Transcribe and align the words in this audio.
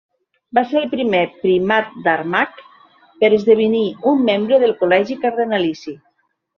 Va 0.57 0.61
ser 0.69 0.79
el 0.79 0.87
primer 0.93 1.19
Primat 1.43 1.93
d'Armagh 2.09 2.65
per 3.23 3.31
esdevenir 3.41 3.85
un 4.15 4.27
membre 4.33 4.63
del 4.67 4.79
Col·legi 4.85 5.23
Cardenalici. 5.25 6.01